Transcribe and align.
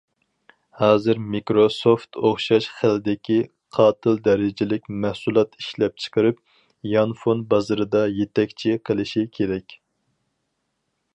ھازىر، 0.77 1.19
مىكروسوفت 1.33 2.17
ئوخشاش 2.29 2.69
خىلدىكى 2.77 3.37
قاتىل 3.77 4.17
دەرىجىلىك 4.29 4.89
مەھسۇلات 5.05 5.53
ئىشلەپچىقىرىپ، 5.61 6.41
يانفون 6.95 7.47
بازىرىدا 7.55 8.03
يېتەكچى 8.21 8.79
قىلىشى 8.89 9.27
كېرەك. 9.39 9.81